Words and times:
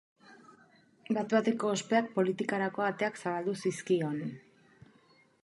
Bat-bateko 1.17 1.69
ospeak 1.73 2.09
politikarako 2.15 2.87
ateak 2.87 3.21
zabaldu 3.27 3.55
zizkion. 3.61 4.19